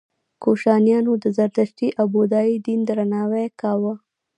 کوشانیانو 0.43 1.13
د 1.23 1.25
زردشتي 1.37 1.87
او 1.99 2.05
بودايي 2.13 2.55
دین 2.65 2.79
درناوی 2.87 3.47
کاوه 3.61 3.93